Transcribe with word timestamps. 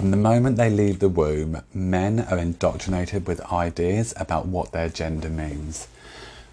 From 0.00 0.12
the 0.12 0.16
moment 0.16 0.56
they 0.56 0.70
leave 0.70 0.98
the 0.98 1.10
womb, 1.10 1.60
men 1.74 2.20
are 2.20 2.38
indoctrinated 2.38 3.26
with 3.26 3.42
ideas 3.52 4.14
about 4.16 4.46
what 4.46 4.72
their 4.72 4.88
gender 4.88 5.28
means. 5.28 5.88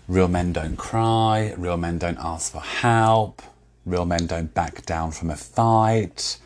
Real 0.10 0.28
men 0.28 0.52
don't 0.52 0.76
cry, 0.76 1.54
real 1.58 1.78
men 1.78 1.98
don't 1.98 2.18
ask 2.20 2.52
for 2.52 2.60
help, 2.60 3.42
real 3.86 4.04
men 4.04 4.28
don't 4.28 4.54
back 4.54 4.86
down 4.86 5.12
from 5.12 5.30
a 5.30 5.38
fight. 5.38 6.40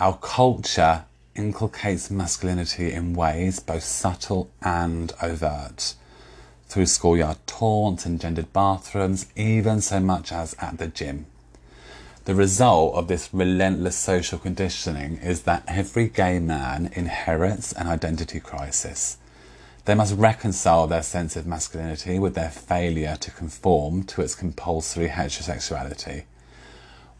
Our 0.00 0.18
culture 0.18 1.04
inculcates 1.36 2.10
masculinity 2.10 2.90
in 2.90 3.14
ways 3.14 3.60
both 3.60 3.84
subtle 3.84 4.50
and 4.60 5.12
overt. 5.22 5.94
Through 6.66 6.86
schoolyard 6.86 7.38
taunts 7.46 8.06
and 8.06 8.20
gendered 8.20 8.52
bathrooms, 8.52 9.26
even 9.36 9.80
so 9.80 10.00
much 10.00 10.32
as 10.32 10.56
at 10.58 10.78
the 10.78 10.88
gym. 10.88 11.26
The 12.24 12.34
result 12.34 12.94
of 12.94 13.08
this 13.08 13.28
relentless 13.34 13.96
social 13.96 14.38
conditioning 14.38 15.18
is 15.18 15.42
that 15.42 15.62
every 15.68 16.08
gay 16.08 16.38
man 16.38 16.90
inherits 16.94 17.74
an 17.74 17.86
identity 17.86 18.40
crisis. 18.40 19.18
They 19.84 19.94
must 19.94 20.16
reconcile 20.16 20.86
their 20.86 21.02
sense 21.02 21.36
of 21.36 21.46
masculinity 21.46 22.18
with 22.18 22.34
their 22.34 22.48
failure 22.48 23.16
to 23.16 23.30
conform 23.30 24.04
to 24.04 24.22
its 24.22 24.34
compulsory 24.34 25.08
heterosexuality. 25.08 26.22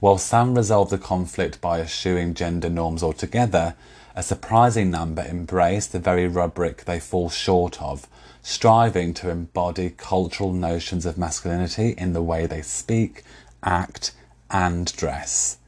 While 0.01 0.17
some 0.17 0.55
resolve 0.55 0.89
the 0.89 0.97
conflict 0.97 1.61
by 1.61 1.83
eschewing 1.83 2.33
gender 2.33 2.71
norms 2.71 3.03
altogether, 3.03 3.75
a 4.17 4.23
surprising 4.23 4.91
number 4.91 5.23
embrace 5.23 5.87
the 5.87 5.99
very 5.99 6.27
rubric 6.27 6.87
they 6.87 6.99
fall 6.99 7.29
short 7.29 7.83
of, 7.83 8.09
striving 8.43 9.13
to 9.15 9.29
embody 9.29 9.91
cultural 9.91 10.55
notions 10.55 11.05
of 11.05 11.19
masculinity 11.19 11.95
in 11.99 12.15
the 12.15 12.23
way 12.23 12.47
they 12.47 12.63
speak, 12.63 13.23
act, 13.63 14.13
and 14.55 14.95
dress. 14.97 15.59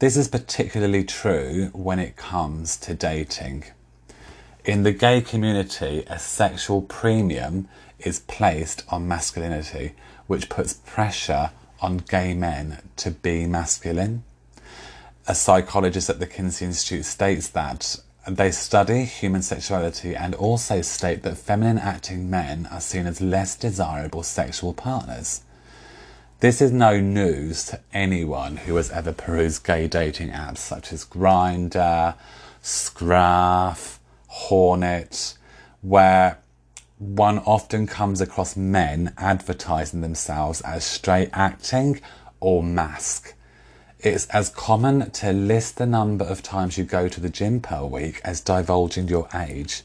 This 0.00 0.16
is 0.16 0.26
particularly 0.26 1.04
true 1.04 1.70
when 1.72 2.00
it 2.00 2.16
comes 2.16 2.76
to 2.78 2.92
dating. 2.92 3.66
In 4.64 4.82
the 4.82 4.90
gay 4.90 5.20
community, 5.20 6.02
a 6.08 6.18
sexual 6.18 6.82
premium 6.82 7.68
is 8.00 8.18
placed 8.18 8.82
on 8.88 9.06
masculinity, 9.06 9.92
which 10.26 10.48
puts 10.48 10.72
pressure 10.72 11.52
on 11.80 11.98
gay 11.98 12.34
men 12.34 12.82
to 12.96 13.12
be 13.12 13.46
masculine. 13.46 14.24
A 15.28 15.34
psychologist 15.34 16.10
at 16.10 16.18
the 16.18 16.26
Kinsey 16.26 16.64
Institute 16.64 17.04
states 17.04 17.48
that 17.50 17.96
they 18.26 18.50
study 18.50 19.04
human 19.04 19.42
sexuality 19.42 20.16
and 20.16 20.34
also 20.34 20.82
state 20.82 21.22
that 21.22 21.38
feminine 21.38 21.78
acting 21.78 22.28
men 22.28 22.66
are 22.72 22.80
seen 22.80 23.06
as 23.06 23.20
less 23.20 23.54
desirable 23.54 24.24
sexual 24.24 24.74
partners. 24.74 25.42
This 26.40 26.62
is 26.62 26.72
no 26.72 26.98
news 26.98 27.66
to 27.66 27.80
anyone 27.92 28.56
who 28.56 28.76
has 28.76 28.90
ever 28.90 29.12
perused 29.12 29.62
gay 29.62 29.86
dating 29.86 30.30
apps 30.30 30.56
such 30.56 30.90
as 30.90 31.04
Grindr, 31.04 32.14
Scruff, 32.62 34.00
Hornet, 34.26 35.36
where 35.82 36.38
one 36.96 37.40
often 37.40 37.86
comes 37.86 38.22
across 38.22 38.56
men 38.56 39.12
advertising 39.18 40.00
themselves 40.00 40.62
as 40.62 40.82
straight 40.82 41.28
acting 41.34 42.00
or 42.40 42.62
masc. 42.62 43.34
It's 43.98 44.24
as 44.28 44.48
common 44.48 45.10
to 45.10 45.34
list 45.34 45.76
the 45.76 45.84
number 45.84 46.24
of 46.24 46.42
times 46.42 46.78
you 46.78 46.84
go 46.84 47.06
to 47.06 47.20
the 47.20 47.28
gym 47.28 47.60
per 47.60 47.84
week 47.84 48.18
as 48.24 48.40
divulging 48.40 49.08
your 49.08 49.28
age. 49.34 49.82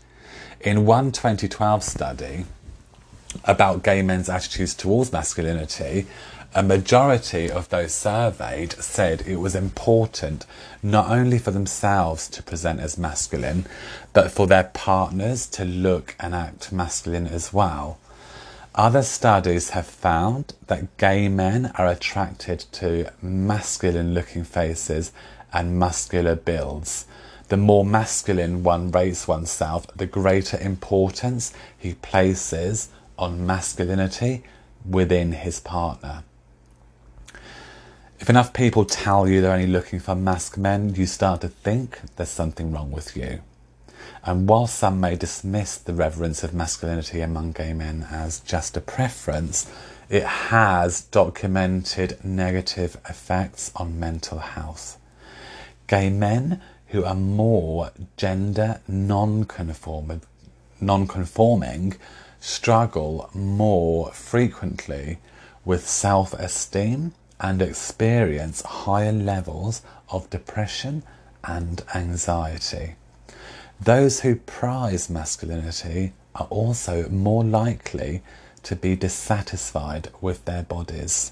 In 0.62 0.86
one 0.86 1.12
2012 1.12 1.84
study 1.84 2.46
about 3.44 3.84
gay 3.84 4.02
men's 4.02 4.30
attitudes 4.30 4.74
towards 4.74 5.12
masculinity, 5.12 6.08
a 6.56 6.64
majority 6.64 7.52
of 7.52 7.68
those 7.68 7.94
surveyed 7.94 8.72
said 8.82 9.24
it 9.28 9.36
was 9.36 9.56
important 9.56 10.46
not 10.82 11.12
only 11.12 11.38
for 11.38 11.52
themselves 11.52 12.30
to 12.30 12.42
present 12.42 12.80
as 12.80 12.98
masculine, 12.98 13.66
but 14.14 14.32
for 14.32 14.48
their 14.48 14.64
partners 14.64 15.48
to 15.48 15.66
look 15.66 16.16
and 16.18 16.34
act 16.34 16.72
masculine 16.72 17.28
as 17.28 17.52
well. 17.52 18.00
Other 18.74 19.02
studies 19.02 19.72
have 19.72 19.86
found 19.86 20.54
that 20.68 20.96
gay 20.96 21.28
men 21.28 21.74
are 21.76 21.88
attracted 21.88 22.62
to 22.72 23.12
masculine 23.22 24.14
looking 24.14 24.46
faces 24.46 25.12
and 25.52 25.78
muscular 25.78 26.36
builds. 26.38 27.06
The 27.50 27.58
more 27.58 27.84
masculine 27.84 28.64
one 28.64 28.92
rates 28.92 29.28
oneself, 29.28 29.88
the 29.94 30.06
greater 30.06 30.58
importance 30.58 31.52
he 31.78 31.96
places 31.96 32.88
on 33.20 33.46
masculinity 33.46 34.46
within 34.90 35.34
his 35.34 35.60
partner. 35.60 36.24
If 38.18 38.30
enough 38.30 38.54
people 38.54 38.86
tell 38.86 39.28
you 39.28 39.42
they're 39.42 39.52
only 39.52 39.68
looking 39.68 40.00
for 40.00 40.16
masc 40.16 40.58
men, 40.58 40.96
you 40.96 41.06
start 41.06 41.42
to 41.42 41.50
think 41.50 42.00
there's 42.16 42.30
something 42.30 42.72
wrong 42.72 42.92
with 42.92 43.18
you. 43.18 43.42
And 44.24 44.48
while 44.48 44.68
some 44.68 45.02
may 45.02 45.16
dismiss 45.16 45.78
the 45.78 45.94
reverence 45.94 46.42
of 46.44 46.54
masculinity 46.54 47.20
among 47.20 47.52
gay 47.52 47.74
men 47.74 48.08
as 48.10 48.40
just 48.40 48.78
a 48.78 48.82
preference, 48.82 49.70
it 50.10 50.24
has 50.24 51.02
documented 51.02 52.24
negative 52.24 52.98
effects 53.10 53.72
on 53.76 54.00
mental 54.00 54.40
health. 54.40 54.98
Gay 55.88 56.10
men 56.10 56.62
who 56.88 57.04
are 57.04 57.16
more 57.16 57.92
gender 58.16 58.80
non-conforming, 58.88 60.22
non-conforming 60.80 61.98
struggle 62.40 63.30
more 63.34 64.12
frequently 64.14 65.18
with 65.66 65.88
self-esteem 65.88 67.14
and 67.40 67.62
experience 67.62 68.62
higher 68.62 69.12
levels 69.12 69.82
of 70.10 70.30
depression 70.30 71.04
and 71.44 71.84
anxiety. 71.94 72.96
Those 73.80 74.22
who 74.22 74.38
prize 74.38 75.10
masculinity 75.10 76.14
are 76.34 76.48
also 76.50 77.10
more 77.10 77.44
likely 77.44 78.22
to 78.64 78.76
be 78.76 78.96
dissatisfied 78.96 80.10
with 80.22 80.44
their 80.46 80.64
bodies. 80.64 81.32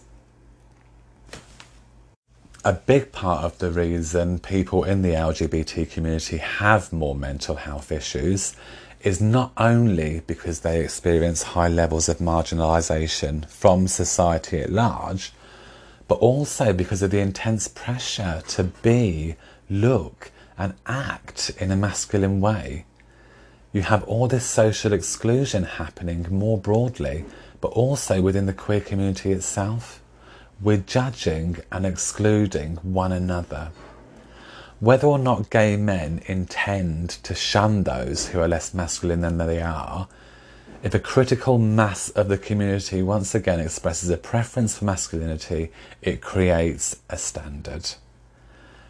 A 2.65 2.73
big 2.73 3.11
part 3.11 3.43
of 3.43 3.57
the 3.57 3.71
reason 3.71 4.39
people 4.39 4.83
in 4.85 5.01
the 5.01 5.09
LGBT 5.09 5.91
community 5.91 6.37
have 6.37 6.93
more 6.93 7.15
mental 7.15 7.55
health 7.55 7.91
issues 7.91 8.55
is 9.01 9.19
not 9.19 9.51
only 9.57 10.21
because 10.27 10.61
they 10.61 10.81
experience 10.81 11.43
high 11.43 11.67
levels 11.67 12.07
of 12.07 12.19
marginalisation 12.19 13.45
from 13.49 13.87
society 13.87 14.61
at 14.61 14.71
large, 14.71 15.33
but 16.07 16.15
also 16.15 16.73
because 16.73 17.01
of 17.01 17.11
the 17.11 17.19
intense 17.19 17.67
pressure 17.67 18.43
to 18.47 18.63
be, 18.63 19.35
look, 19.69 20.31
and 20.57 20.73
act 20.85 21.51
in 21.59 21.71
a 21.71 21.75
masculine 21.75 22.41
way. 22.41 22.85
You 23.71 23.81
have 23.81 24.03
all 24.03 24.27
this 24.27 24.45
social 24.45 24.93
exclusion 24.93 25.63
happening 25.63 26.27
more 26.29 26.57
broadly, 26.57 27.25
but 27.59 27.69
also 27.69 28.21
within 28.21 28.45
the 28.45 28.53
queer 28.53 28.81
community 28.81 29.31
itself. 29.31 30.01
We're 30.61 30.77
judging 30.77 31.57
and 31.71 31.85
excluding 31.85 32.75
one 32.83 33.11
another. 33.11 33.71
Whether 34.79 35.07
or 35.07 35.17
not 35.17 35.49
gay 35.49 35.77
men 35.77 36.21
intend 36.27 37.09
to 37.23 37.33
shun 37.33 37.83
those 37.83 38.27
who 38.27 38.39
are 38.39 38.47
less 38.47 38.73
masculine 38.73 39.21
than 39.21 39.37
they 39.37 39.61
are 39.61 40.07
if 40.83 40.93
a 40.93 40.99
critical 40.99 41.57
mass 41.57 42.09
of 42.09 42.27
the 42.27 42.37
community 42.37 43.01
once 43.01 43.33
again 43.33 43.61
expresses 43.61 44.09
a 44.09 44.17
preference 44.17 44.77
for 44.77 44.83
masculinity, 44.83 45.71
it 46.01 46.21
creates 46.21 46.97
a 47.09 47.17
standard. 47.17 47.89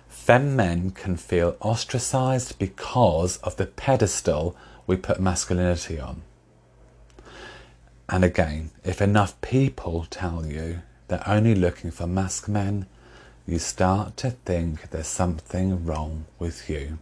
Fem 0.10 0.56
men 0.56 0.90
can 0.90 1.16
feel 1.16 1.56
ostracized 1.60 2.58
because 2.58 3.38
of 3.38 3.58
the 3.58 3.68
pedestal 3.68 4.58
we 4.88 4.96
put 4.96 5.20
masculinity 5.20 6.00
on. 6.00 6.24
And 8.10 8.24
again, 8.24 8.72
if 8.84 9.00
enough 9.00 9.40
people 9.42 10.08
tell 10.10 10.48
you 10.48 10.82
they're 11.10 11.28
only 11.28 11.54
looking 11.54 11.92
for 11.92 12.08
masc 12.08 12.48
men, 12.48 12.88
you 13.46 13.60
start 13.60 14.18
to 14.18 14.32
think 14.32 14.90
there's 14.90 15.06
something 15.06 15.86
wrong 15.86 16.26
with 16.40 16.72
you. 16.72 16.98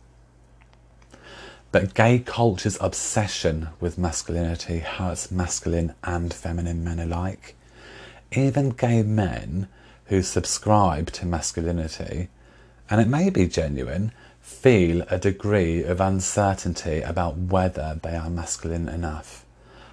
But 1.72 1.94
gay 1.94 2.20
culture's 2.20 2.78
obsession 2.82 3.70
with 3.80 3.98
masculinity 3.98 4.80
hurts 4.80 5.32
masculine 5.32 5.94
and 6.04 6.34
feminine 6.34 6.84
men 6.84 7.00
alike. 7.00 7.56
Even 8.34 8.72
gay 8.72 9.04
men 9.04 9.70
who 10.06 10.22
subscribe 10.22 11.12
to 11.12 11.26
masculinity, 11.26 12.28
and 12.90 13.00
it 13.00 13.08
may 13.08 13.30
be 13.30 13.48
genuine, 13.48 14.12
feel 14.42 15.04
a 15.10 15.18
degree 15.18 15.84
of 15.84 16.02
uncertainty 16.02 17.02
about 17.02 17.38
whether 17.38 17.98
they 18.04 18.18
are 18.18 18.30
masculine 18.30 18.90
enough, 18.90 19.46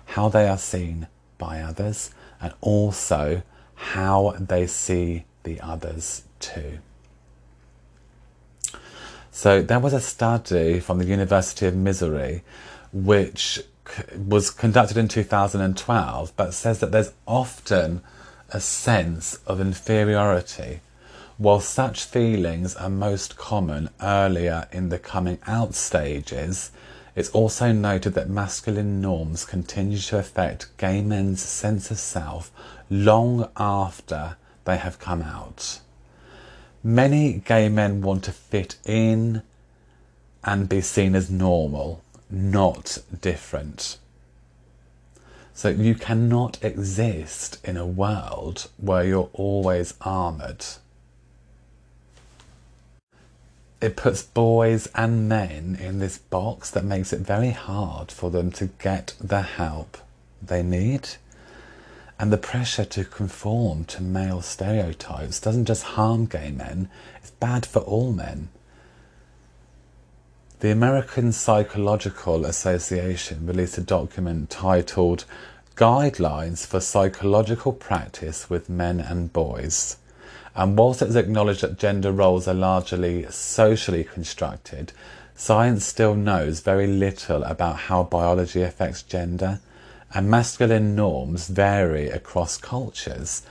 how 0.07 0.29
they 0.29 0.49
are 0.49 0.59
seen 0.59 1.07
by 1.39 1.61
others, 1.61 2.11
and 2.41 2.53
also 2.61 3.43
how 3.75 4.35
they 4.41 4.67
see 4.67 5.25
the 5.45 5.61
others 5.61 6.25
too. 6.41 6.79
So 9.39 9.63
there 9.63 9.79
was 9.79 9.93
a 9.93 10.01
study 10.01 10.81
from 10.81 10.99
the 10.99 11.05
University 11.05 11.65
of 11.67 11.77
Missouri 11.77 12.43
which 12.93 13.63
was 14.17 14.51
conducted 14.51 14.97
in 14.97 15.07
2012 15.07 16.33
but 16.37 16.53
says 16.53 16.81
that 16.81 16.91
there's 16.91 17.13
often 17.25 18.03
a 18.51 18.59
sense 18.59 19.39
of 19.47 19.61
inferiority 19.61 20.81
While 21.37 21.61
such 21.61 22.03
feelings 22.03 22.75
are 22.75 22.91
most 22.91 23.37
common 23.37 23.91
earlier 24.03 24.67
in 24.73 24.89
the 24.89 24.99
coming 24.99 25.39
out 25.47 25.77
stages, 25.77 26.73
it's 27.15 27.31
also 27.31 27.71
noted 27.71 28.15
that 28.15 28.29
masculine 28.29 29.01
norms 29.01 29.45
continue 29.45 29.99
to 29.99 30.19
affect 30.19 30.77
gay 30.79 31.01
men's 31.01 31.41
sense 31.41 31.93
of 31.93 31.99
self 32.01 32.51
long 32.91 33.49
after 33.57 34.35
they 34.65 34.79
have 34.79 34.99
come 34.99 35.23
out. 35.23 35.79
Many 36.83 37.35
gay 37.35 37.69
men 37.69 38.03
want 38.03 38.25
to 38.25 38.33
fit 38.33 38.77
in 38.85 39.43
and 40.45 40.69
be 40.69 40.81
seen 40.81 41.15
as 41.15 41.31
normal, 41.31 42.03
not 42.31 42.99
different. 43.21 43.99
So 45.55 45.71
you 45.71 45.97
cannot 45.97 46.63
exist 46.63 47.59
in 47.65 47.77
a 47.77 47.85
world 47.85 48.71
where 48.77 49.05
you're 49.05 49.31
always 49.33 49.95
armoured. 50.03 50.65
It 53.81 53.97
puts 53.97 54.23
boys 54.23 54.89
and 54.95 55.29
men 55.29 55.77
in 55.81 55.99
this 55.99 56.19
box 56.19 56.71
that 56.71 56.85
makes 56.85 57.13
it 57.13 57.21
very 57.21 57.51
hard 57.51 58.13
for 58.13 58.31
them 58.31 58.53
to 58.53 58.67
get 58.67 59.15
the 59.21 59.43
help 59.43 59.99
they 60.41 60.63
need. 60.63 61.09
And 62.19 62.33
the 62.33 62.37
pressure 62.37 62.85
to 62.85 63.05
conform 63.05 63.85
to 63.85 64.03
male 64.03 64.43
stereotypes 64.43 65.41
doesn't 65.41 65.67
just 65.67 65.85
harm 65.85 66.27
gay 66.27 66.51
men, 66.51 66.89
it's 67.23 67.31
bad 67.31 67.65
for 67.65 67.81
all 67.81 68.13
men. 68.13 68.49
The 70.61 70.73
American 70.73 71.31
Psychological 71.31 72.45
Association 72.45 73.47
released 73.47 73.79
a 73.79 73.83
document 73.83 74.51
titled 74.51 75.25
Guidelines 75.77 76.67
for 76.67 76.81
Psychological 76.81 77.73
Practice 77.73 78.51
with 78.51 78.69
Men 78.69 78.99
and 78.99 79.33
Boys. 79.33 79.99
And 80.57 80.77
whilst 80.77 81.01
it 81.01 81.11
is 81.11 81.15
acknowledged 81.15 81.61
that 81.61 81.79
gender 81.79 82.11
roles 82.11 82.49
are 82.49 82.55
largely 82.55 83.25
socially 83.31 84.03
constructed, 84.03 84.93
science 85.37 85.85
still 85.85 86.17
knows 86.17 86.59
very 86.59 86.89
little 86.89 87.45
about 87.45 87.77
how 87.77 88.03
biology 88.03 88.63
affects 88.63 89.05
gender, 89.05 89.61
and 90.15 90.31
masculine 90.31 90.95
norms 90.95 91.49
vary 91.49 92.09
across 92.09 92.57
cultures 92.57 93.43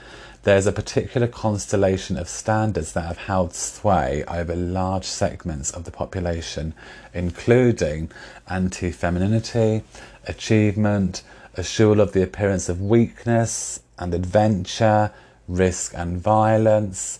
there's 0.48 0.66
a 0.66 0.72
particular 0.72 1.26
constellation 1.26 2.16
of 2.16 2.28
standards 2.28 2.92
that 2.92 3.04
have 3.04 3.18
held 3.18 3.54
sway 3.54 4.24
over 4.28 4.54
large 4.54 5.04
segments 5.04 5.70
of 5.72 5.84
the 5.84 5.90
population, 5.90 6.72
including 7.12 8.10
anti 8.48 8.90
femininity, 8.90 9.82
achievement, 10.26 11.22
assural 11.56 12.00
of 12.00 12.12
the 12.12 12.22
appearance 12.22 12.68
of 12.68 12.80
weakness 12.80 13.80
and 13.98 14.14
adventure, 14.14 15.12
risk 15.48 15.92
and 15.94 16.18
violence. 16.18 17.18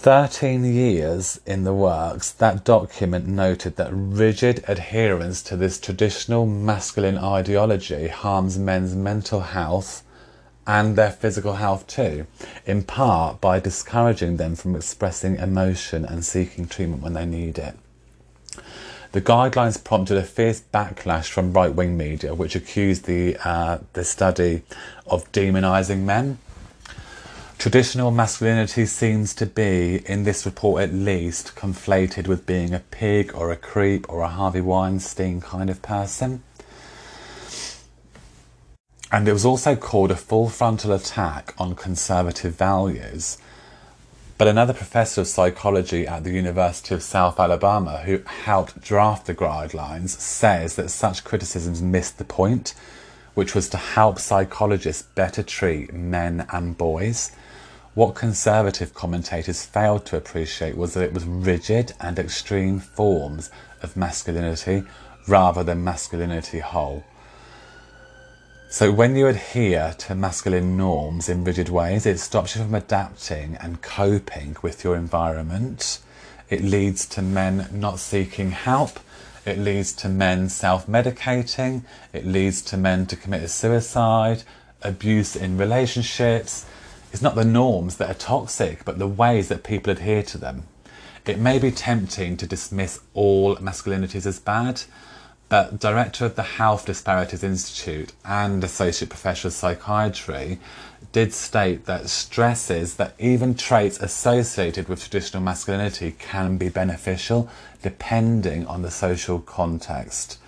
13 0.00 0.64
years 0.64 1.38
in 1.44 1.64
the 1.64 1.74
works, 1.74 2.30
that 2.30 2.64
document 2.64 3.26
noted 3.26 3.76
that 3.76 3.90
rigid 3.92 4.64
adherence 4.66 5.42
to 5.42 5.56
this 5.58 5.78
traditional 5.78 6.46
masculine 6.46 7.18
ideology 7.18 8.08
harms 8.08 8.58
men's 8.58 8.94
mental 8.94 9.40
health 9.40 10.02
and 10.66 10.96
their 10.96 11.10
physical 11.10 11.56
health 11.56 11.86
too, 11.86 12.26
in 12.64 12.82
part 12.82 13.42
by 13.42 13.60
discouraging 13.60 14.38
them 14.38 14.56
from 14.56 14.74
expressing 14.74 15.36
emotion 15.36 16.06
and 16.06 16.24
seeking 16.24 16.66
treatment 16.66 17.02
when 17.02 17.12
they 17.12 17.26
need 17.26 17.58
it. 17.58 17.76
The 19.12 19.20
guidelines 19.20 19.84
prompted 19.84 20.16
a 20.16 20.22
fierce 20.22 20.62
backlash 20.72 21.28
from 21.30 21.52
right 21.52 21.74
wing 21.74 21.98
media, 21.98 22.34
which 22.34 22.56
accused 22.56 23.04
the, 23.04 23.36
uh, 23.44 23.80
the 23.92 24.04
study 24.04 24.62
of 25.06 25.30
demonising 25.30 26.04
men. 26.04 26.38
Traditional 27.60 28.10
masculinity 28.10 28.86
seems 28.86 29.34
to 29.34 29.44
be, 29.44 30.02
in 30.06 30.24
this 30.24 30.46
report 30.46 30.82
at 30.82 30.94
least, 30.94 31.54
conflated 31.56 32.26
with 32.26 32.46
being 32.46 32.72
a 32.72 32.78
pig 32.78 33.32
or 33.34 33.50
a 33.50 33.56
creep 33.56 34.08
or 34.08 34.22
a 34.22 34.28
Harvey 34.28 34.62
Weinstein 34.62 35.42
kind 35.42 35.68
of 35.68 35.82
person. 35.82 36.42
And 39.12 39.28
it 39.28 39.34
was 39.34 39.44
also 39.44 39.76
called 39.76 40.10
a 40.10 40.16
full 40.16 40.48
frontal 40.48 40.90
attack 40.90 41.52
on 41.58 41.74
conservative 41.74 42.54
values. 42.54 43.36
But 44.38 44.48
another 44.48 44.72
professor 44.72 45.20
of 45.20 45.26
psychology 45.26 46.06
at 46.06 46.24
the 46.24 46.32
University 46.32 46.94
of 46.94 47.02
South 47.02 47.38
Alabama, 47.38 47.98
who 47.98 48.22
helped 48.24 48.80
draft 48.80 49.26
the 49.26 49.34
guidelines, 49.34 50.18
says 50.18 50.76
that 50.76 50.88
such 50.88 51.24
criticisms 51.24 51.82
missed 51.82 52.16
the 52.16 52.24
point, 52.24 52.72
which 53.34 53.54
was 53.54 53.68
to 53.68 53.76
help 53.76 54.18
psychologists 54.18 55.02
better 55.02 55.42
treat 55.42 55.92
men 55.92 56.46
and 56.50 56.78
boys. 56.78 57.32
What 57.94 58.14
conservative 58.14 58.94
commentators 58.94 59.64
failed 59.64 60.06
to 60.06 60.16
appreciate 60.16 60.76
was 60.76 60.94
that 60.94 61.02
it 61.02 61.12
was 61.12 61.24
rigid 61.24 61.92
and 62.00 62.18
extreme 62.18 62.78
forms 62.78 63.50
of 63.82 63.96
masculinity 63.96 64.84
rather 65.26 65.64
than 65.64 65.82
masculinity 65.82 66.60
whole. 66.60 67.04
So 68.70 68.92
when 68.92 69.16
you 69.16 69.26
adhere 69.26 69.96
to 69.98 70.14
masculine 70.14 70.76
norms 70.76 71.28
in 71.28 71.42
rigid 71.42 71.68
ways, 71.68 72.06
it 72.06 72.20
stops 72.20 72.54
you 72.54 72.62
from 72.62 72.76
adapting 72.76 73.56
and 73.56 73.82
coping 73.82 74.56
with 74.62 74.84
your 74.84 74.94
environment. 74.94 75.98
It 76.48 76.62
leads 76.62 77.04
to 77.06 77.22
men 77.22 77.68
not 77.72 77.98
seeking 77.98 78.52
help. 78.52 79.00
It 79.44 79.58
leads 79.58 79.92
to 79.94 80.08
men 80.08 80.48
self-medicating. 80.48 81.82
It 82.12 82.24
leads 82.24 82.62
to 82.62 82.76
men 82.76 83.06
to 83.06 83.16
commit 83.16 83.50
suicide, 83.50 84.44
abuse 84.82 85.34
in 85.34 85.58
relationships. 85.58 86.64
It's 87.12 87.22
not 87.22 87.34
the 87.34 87.44
norms 87.44 87.96
that 87.96 88.10
are 88.10 88.14
toxic, 88.14 88.84
but 88.84 88.98
the 88.98 89.08
ways 89.08 89.48
that 89.48 89.64
people 89.64 89.92
adhere 89.92 90.22
to 90.24 90.38
them. 90.38 90.64
It 91.26 91.38
may 91.38 91.58
be 91.58 91.70
tempting 91.70 92.36
to 92.38 92.46
dismiss 92.46 93.00
all 93.14 93.56
masculinities 93.56 94.26
as 94.26 94.38
bad, 94.38 94.82
but 95.48 95.80
director 95.80 96.24
of 96.24 96.36
the 96.36 96.44
Health 96.44 96.86
Disparities 96.86 97.42
Institute 97.42 98.12
and 98.24 98.62
Associate 98.62 99.08
Professor 99.08 99.48
of 99.48 99.54
Psychiatry 99.54 100.60
did 101.10 101.34
state 101.34 101.86
that 101.86 102.08
stresses 102.08 102.94
that 102.94 103.14
even 103.18 103.54
traits 103.54 103.98
associated 103.98 104.88
with 104.88 105.00
traditional 105.00 105.42
masculinity 105.42 106.12
can 106.12 106.56
be 106.56 106.68
beneficial 106.68 107.50
depending 107.82 108.64
on 108.66 108.82
the 108.82 108.90
social 108.90 109.40
context. 109.40 110.38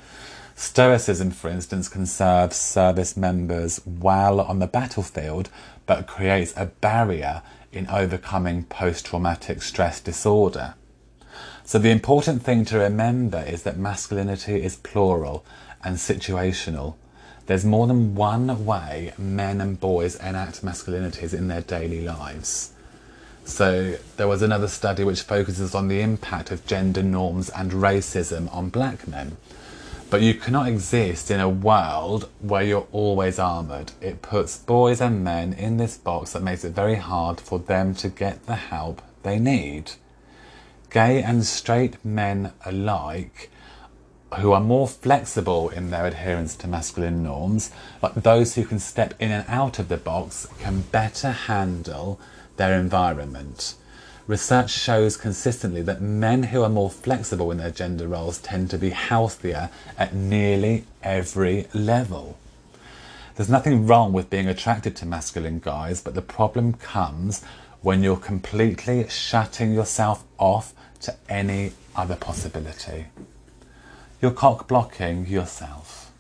Stoicism, 0.55 1.31
for 1.31 1.49
instance, 1.49 1.89
can 1.89 2.07
serve 2.07 2.53
service 2.53 3.17
members 3.17 3.81
well 3.87 4.41
on 4.41 4.59
the 4.59 4.67
battlefield 4.67 5.49
but 5.87 6.07
creates 6.07 6.53
a 6.57 6.67
barrier 6.67 7.43
in 7.73 7.89
overcoming 7.89 8.65
post 8.65 9.07
traumatic 9.07 9.63
stress 9.63 10.01
disorder. 10.01 10.75
So 11.65 11.79
the 11.79 11.91
important 11.91 12.43
thing 12.43 12.65
to 12.67 12.79
remember 12.79 13.43
is 13.43 13.63
that 13.63 13.79
masculinity 13.79 14.63
is 14.63 14.77
plural 14.77 15.45
and 15.83 15.97
situational. 15.97 16.97
There's 17.47 17.65
more 17.65 17.87
than 17.87 18.15
one 18.15 18.65
way 18.65 19.13
men 19.19 19.61
and 19.61 19.81
boys 19.81 20.17
enact 20.17 20.63
masculinities 20.63 21.33
in 21.35 21.49
their 21.49 21.63
daily 21.63 22.03
lives. 22.03 22.73
So 23.45 23.97
there 24.17 24.29
was 24.29 24.43
another 24.43 24.69
study 24.69 25.03
which 25.03 25.23
focuses 25.23 25.75
on 25.75 25.89
the 25.89 26.01
impact 26.01 26.51
of 26.51 26.67
gender 26.67 27.03
norms 27.03 27.51
and 27.51 27.73
racism 27.73 28.53
on 28.55 28.69
black 28.69 29.09
men. 29.09 29.37
But 30.13 30.21
you 30.21 30.35
cannot 30.35 30.69
exist 30.69 31.31
in 31.31 31.41
a 31.41 31.49
world 31.49 32.29
where 32.41 32.63
you're 32.63 32.87
always 32.93 33.39
armoured. 33.39 33.93
It 34.03 34.21
puts 34.21 34.59
boys 34.59 35.01
and 35.01 35.25
men 35.25 35.55
in 35.55 35.79
this 35.79 35.97
box 35.97 36.33
that 36.33 36.43
makes 36.43 36.65
it 36.65 36.75
very 36.75 36.97
hard 36.97 37.41
for 37.41 37.59
them 37.59 37.95
to 37.95 38.11
get 38.11 38.45
the 38.45 38.57
help 38.57 39.01
they 39.23 39.39
need 39.39 39.93
gay 40.91 41.23
and 41.23 41.47
straight 41.47 42.05
men 42.05 42.53
alike 42.67 43.49
who 44.39 44.53
are 44.53 44.61
more 44.61 44.87
flexible 44.87 45.71
in 45.71 45.89
their 45.89 46.05
adherence 46.05 46.57
to 46.57 46.67
masculine 46.67 47.23
norms, 47.23 47.71
like 48.03 48.13
those 48.13 48.55
who 48.55 48.67
can 48.67 48.79
step 48.79 49.15
in 49.19 49.31
and 49.31 49.47
out 49.49 49.79
of 49.79 49.89
the 49.89 49.97
box, 49.97 50.47
can 50.59 50.83
better 50.83 51.31
handle 51.31 52.21
their 52.59 52.79
environment. 52.79 53.77
Research 54.29 54.71
shows 54.71 55.17
consistently 55.17 55.83
that 55.83 56.01
men 56.01 56.45
who 56.45 56.63
are 56.63 56.69
more 56.69 56.91
flexible 56.91 57.51
in 57.51 57.59
their 57.59 57.71
gender 57.71 58.07
roles 58.07 58.39
tend 58.39 58.71
to 58.71 58.79
be 58.79 58.91
healthier 58.91 59.69
at 59.99 60.15
nearly 60.15 60.85
every 61.03 61.67
level. 61.75 62.39
There's 63.35 63.49
nothing 63.49 63.87
wrong 63.87 64.13
with 64.13 64.31
being 64.31 64.47
attracted 64.47 64.95
to 64.97 65.07
masculine 65.07 65.59
guys, 65.59 66.01
but 66.01 66.15
the 66.15 66.23
problem 66.23 66.75
comes 66.75 67.43
when 67.81 68.03
you're 68.03 68.17
completely 68.17 69.09
shutting 69.09 69.73
yourself 69.73 70.23
off 70.39 70.73
to 71.01 71.17
any 71.29 71.73
other 71.97 72.15
possibility. 72.15 73.07
You're 74.21 74.31
cock 74.31 74.69
blocking 74.69 75.27
yourself. 75.27 76.13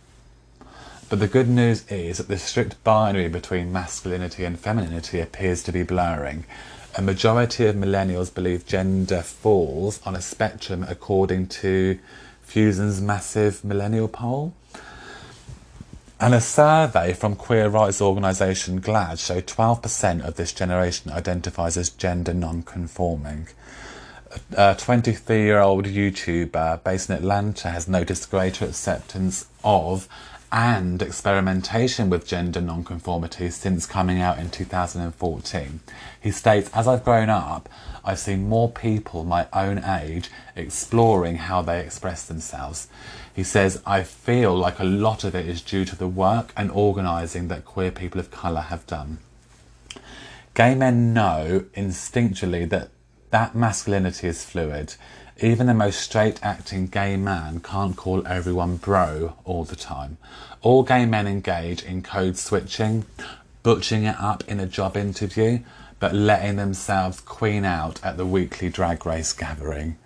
But 1.08 1.20
the 1.20 1.28
good 1.28 1.48
news 1.48 1.86
is 1.88 2.16
that 2.16 2.28
the 2.28 2.38
strict 2.38 2.82
binary 2.82 3.28
between 3.28 3.70
masculinity 3.70 4.44
and 4.44 4.58
femininity 4.58 5.20
appears 5.20 5.62
to 5.64 5.72
be 5.72 5.82
blurring. 5.82 6.46
A 6.94 7.00
majority 7.00 7.64
of 7.64 7.74
millennials 7.74 8.32
believe 8.32 8.66
gender 8.66 9.22
falls 9.22 9.98
on 10.04 10.14
a 10.14 10.20
spectrum 10.20 10.84
according 10.86 11.46
to 11.46 11.98
Fusion's 12.42 13.00
massive 13.00 13.64
millennial 13.64 14.08
poll. 14.08 14.52
And 16.20 16.34
a 16.34 16.40
survey 16.40 17.14
from 17.14 17.34
queer 17.34 17.70
rights 17.70 18.02
organisation 18.02 18.82
GLAAD 18.82 19.18
showed 19.18 19.46
12% 19.46 20.22
of 20.22 20.34
this 20.34 20.52
generation 20.52 21.10
identifies 21.10 21.78
as 21.78 21.88
gender 21.88 22.34
non-conforming. 22.34 23.48
A 24.54 24.76
23 24.78 25.42
year 25.44 25.60
old 25.60 25.86
YouTuber 25.86 26.84
based 26.84 27.08
in 27.08 27.16
Atlanta 27.16 27.70
has 27.70 27.88
noticed 27.88 28.30
greater 28.30 28.66
acceptance 28.66 29.46
of 29.64 30.08
and 30.52 31.00
experimentation 31.00 32.10
with 32.10 32.26
gender 32.26 32.60
nonconformity 32.60 33.48
since 33.48 33.86
coming 33.86 34.20
out 34.20 34.38
in 34.38 34.50
2014. 34.50 35.80
He 36.20 36.30
states, 36.30 36.70
As 36.74 36.86
I've 36.86 37.04
grown 37.04 37.30
up, 37.30 37.70
I've 38.04 38.18
seen 38.18 38.50
more 38.50 38.70
people 38.70 39.24
my 39.24 39.46
own 39.54 39.82
age 39.82 40.30
exploring 40.54 41.36
how 41.36 41.62
they 41.62 41.80
express 41.80 42.26
themselves. 42.26 42.88
He 43.34 43.42
says, 43.42 43.82
I 43.86 44.02
feel 44.02 44.54
like 44.54 44.78
a 44.78 44.84
lot 44.84 45.24
of 45.24 45.34
it 45.34 45.48
is 45.48 45.62
due 45.62 45.86
to 45.86 45.96
the 45.96 46.06
work 46.06 46.52
and 46.54 46.70
organising 46.70 47.48
that 47.48 47.64
queer 47.64 47.90
people 47.90 48.20
of 48.20 48.30
colour 48.30 48.60
have 48.60 48.86
done. 48.86 49.18
Gay 50.52 50.74
men 50.74 51.14
know 51.14 51.64
instinctually 51.74 52.68
that 52.68 52.90
that 53.30 53.54
masculinity 53.54 54.28
is 54.28 54.44
fluid 54.44 54.96
even 55.40 55.66
the 55.66 55.74
most 55.74 56.00
straight 56.00 56.38
acting 56.42 56.86
gay 56.86 57.16
man 57.16 57.60
can't 57.60 57.96
call 57.96 58.26
everyone 58.26 58.76
bro 58.76 59.34
all 59.44 59.64
the 59.64 59.76
time. 59.76 60.18
All 60.60 60.82
gay 60.82 61.06
men 61.06 61.26
engage 61.26 61.82
in 61.82 62.02
code 62.02 62.36
switching, 62.36 63.04
butching 63.62 64.04
it 64.04 64.16
up 64.20 64.46
in 64.46 64.60
a 64.60 64.66
job 64.66 64.96
interview, 64.96 65.60
but 65.98 66.14
letting 66.14 66.56
themselves 66.56 67.20
queen 67.20 67.64
out 67.64 68.04
at 68.04 68.16
the 68.16 68.26
weekly 68.26 68.68
drag 68.68 69.06
race 69.06 69.32
gathering. 69.32 69.96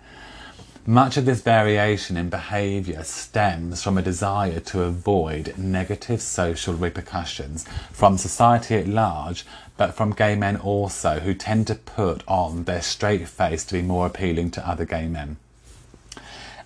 Much 0.89 1.17
of 1.17 1.25
this 1.25 1.41
variation 1.41 2.15
in 2.15 2.29
behaviour 2.29 3.03
stems 3.03 3.83
from 3.83 3.97
a 3.97 4.01
desire 4.01 4.61
to 4.61 4.83
avoid 4.83 5.53
negative 5.57 6.21
social 6.21 6.73
repercussions 6.73 7.65
from 7.91 8.17
society 8.17 8.75
at 8.75 8.87
large, 8.87 9.45
but 9.75 9.93
from 9.93 10.13
gay 10.13 10.33
men 10.33 10.55
also, 10.55 11.19
who 11.19 11.33
tend 11.33 11.67
to 11.67 11.75
put 11.75 12.23
on 12.25 12.63
their 12.63 12.81
straight 12.81 13.27
face 13.27 13.65
to 13.65 13.73
be 13.73 13.81
more 13.81 14.05
appealing 14.05 14.49
to 14.49 14.65
other 14.65 14.85
gay 14.85 15.09
men. 15.09 15.35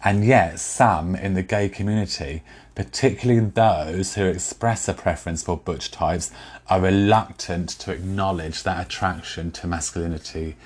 And 0.04 0.24
yet, 0.24 0.60
some 0.60 1.16
in 1.16 1.34
the 1.34 1.42
gay 1.42 1.68
community, 1.68 2.44
particularly 2.76 3.40
those 3.40 4.14
who 4.14 4.26
express 4.26 4.88
a 4.88 4.94
preference 4.94 5.42
for 5.42 5.58
butch 5.58 5.90
types, 5.90 6.30
are 6.70 6.80
reluctant 6.80 7.70
to 7.70 7.92
acknowledge 7.92 8.62
that 8.62 8.86
attraction 8.86 9.50
to 9.54 9.66
masculinity 9.66 10.58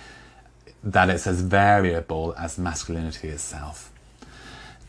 that 0.85 1.09
it's 1.09 1.25
as 1.25 1.41
variable 1.41 2.35
as 2.37 2.59
masculinity 2.59 3.29
itself. 3.29 3.91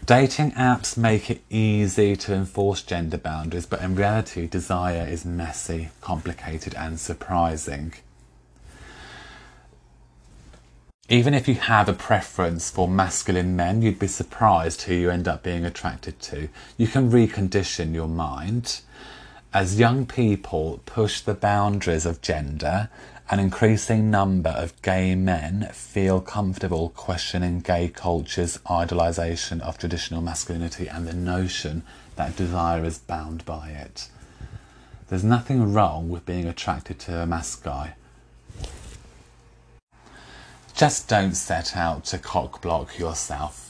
Dating 0.05 0.53
apps 0.53 0.97
make 0.97 1.31
it 1.31 1.43
easy 1.51 2.15
to 2.15 2.35
enforce 2.35 2.83
gender 2.83 3.17
boundaries, 3.19 3.67
but 3.67 3.81
in 3.81 3.97
reality, 3.97 4.47
desire 4.47 5.05
is 5.09 5.25
messy, 5.25 5.89
complicated, 6.01 6.75
and 6.75 7.01
surprising. 7.01 7.95
Even 11.09 11.35
if 11.35 11.49
you 11.49 11.55
have 11.55 11.89
a 11.89 11.93
preference 11.93 12.71
for 12.71 12.87
masculine 12.87 13.57
men, 13.57 13.81
you'd 13.81 13.99
be 13.99 14.07
surprised 14.07 14.83
who 14.83 14.95
you 14.95 15.11
end 15.11 15.27
up 15.27 15.43
being 15.43 15.65
attracted 15.65 16.21
to. 16.21 16.49
You 16.77 16.89
can 16.89 17.11
recondition 17.11 17.95
your 17.95 18.09
mind. 18.09 18.81
As 19.55 19.79
young 19.79 20.05
people 20.05 20.81
push 20.85 21.21
the 21.21 21.35
boundaries 21.35 22.05
of 22.05 22.21
gender 22.21 22.91
an 23.29 23.41
increasing 23.41 24.09
number 24.09 24.51
of 24.51 24.81
gay 24.83 25.17
men 25.17 25.69
feel 25.73 26.21
comfortable 26.21 26.91
questioning 26.91 27.59
gay 27.59 27.89
culture's 27.89 28.59
idolization 28.59 29.61
of 29.63 29.77
traditional 29.77 30.23
masculinity 30.23 30.87
and 30.87 31.09
the 31.09 31.13
notion 31.13 31.83
that 32.15 32.37
desire 32.37 32.85
is 32.85 32.99
bound 32.99 33.45
by 33.45 33.71
it. 33.71 34.09
There's 35.09 35.25
nothing 35.25 35.73
wrong 35.73 36.09
with 36.09 36.25
being 36.25 36.47
attracted 36.47 37.01
to 37.01 37.21
a 37.21 37.27
masc 37.27 37.65
guy. 37.65 37.95
Just 40.75 41.09
don't 41.09 41.35
set 41.35 41.77
out 41.77 42.05
to 42.07 42.19
cockblock 42.19 42.99
yourself. 42.99 43.66